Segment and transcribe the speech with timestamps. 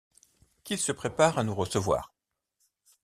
[0.63, 2.11] Qu’il se prépare à nous recevoir!